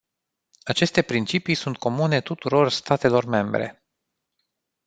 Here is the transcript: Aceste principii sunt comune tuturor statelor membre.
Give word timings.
Aceste 0.65 1.01
principii 1.01 1.53
sunt 1.55 1.77
comune 1.77 2.21
tuturor 2.21 2.69
statelor 2.71 3.25
membre. 3.25 3.83